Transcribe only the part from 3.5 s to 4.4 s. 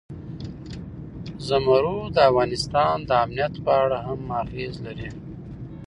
په اړه هم